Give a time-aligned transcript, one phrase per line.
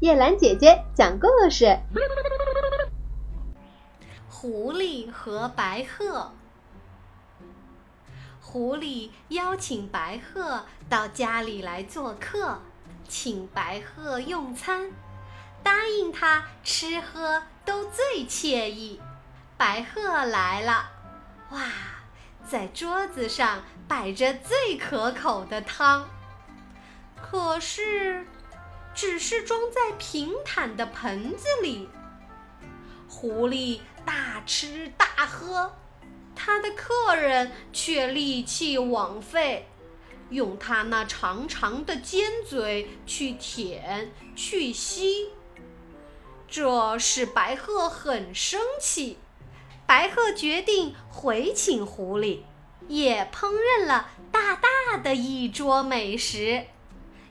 [0.00, 1.76] 叶兰姐姐讲故事：
[4.30, 6.30] 狐狸和白鹤。
[8.40, 12.60] 狐狸邀请白鹤到家里来做客，
[13.08, 14.92] 请白鹤用餐，
[15.64, 19.00] 答应他吃喝都最惬意。
[19.56, 20.90] 白鹤来了，
[21.50, 21.60] 哇，
[22.48, 26.08] 在桌子上摆着最可口的汤，
[27.20, 28.24] 可是。
[29.00, 31.88] 只是装在平坦的盆子里，
[33.08, 35.72] 狐狸大吃大喝，
[36.34, 39.68] 他的客人却力气枉费，
[40.30, 45.28] 用他那长长的尖嘴去舔去吸，
[46.48, 49.16] 这使白鹤很生气。
[49.86, 52.40] 白鹤决定回请狐狸，
[52.88, 56.64] 也烹饪了大大的一桌美食，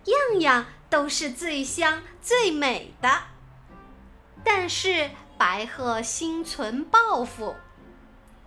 [0.05, 0.65] 样样。
[0.89, 3.09] 都是最香最美的，
[4.43, 7.55] 但是白鹤心存报复，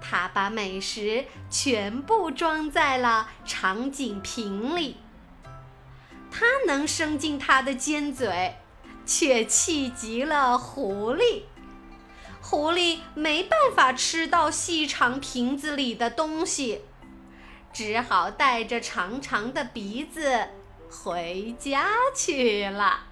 [0.01, 4.97] 它把美食全部装在了长颈瓶里。
[6.31, 8.57] 它能伸进它的尖嘴，
[9.05, 11.43] 却气急了狐狸。
[12.41, 16.83] 狐狸没办法吃到细长瓶子里的东西，
[17.73, 20.49] 只好带着长长的鼻子。
[20.91, 23.10] 回家去了。